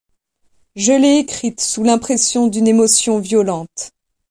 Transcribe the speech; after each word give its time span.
Je 0.75 0.93
l’ai 0.93 1.19
écrite 1.19 1.61
sous 1.61 1.83
l’impression 1.83 2.47
d’une 2.47 2.67
émotion 2.67 3.19
violente. 3.19 3.91